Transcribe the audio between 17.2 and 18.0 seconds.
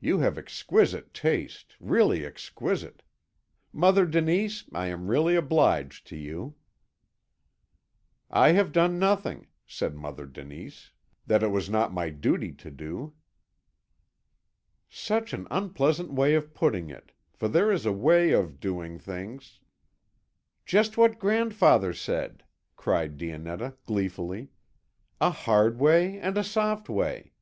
for there is a